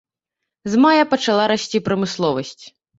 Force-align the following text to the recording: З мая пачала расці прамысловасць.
З 0.73 0.79
мая 0.87 1.03
пачала 1.13 1.43
расці 1.55 1.85
прамысловасць. 1.91 2.63